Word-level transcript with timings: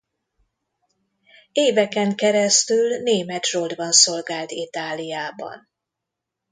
Éveken 1.51 2.15
keresztül 2.15 3.01
német 3.01 3.45
zsoldban 3.45 3.91
szolgált 3.91 4.51
Itáliában. 4.51 5.69